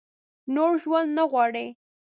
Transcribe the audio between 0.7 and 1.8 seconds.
ژوند نه غواړي؟